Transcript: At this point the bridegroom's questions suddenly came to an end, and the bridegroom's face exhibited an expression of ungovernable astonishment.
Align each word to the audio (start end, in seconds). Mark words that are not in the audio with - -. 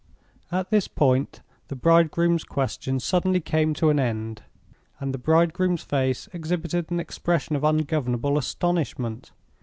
At 0.51 0.71
this 0.71 0.87
point 0.87 1.41
the 1.67 1.75
bridegroom's 1.75 2.43
questions 2.43 3.03
suddenly 3.03 3.39
came 3.39 3.75
to 3.75 3.91
an 3.91 3.99
end, 3.99 4.41
and 4.99 5.13
the 5.13 5.19
bridegroom's 5.19 5.83
face 5.83 6.27
exhibited 6.33 6.89
an 6.89 6.99
expression 6.99 7.55
of 7.55 7.63
ungovernable 7.63 8.35
astonishment. 8.35 9.31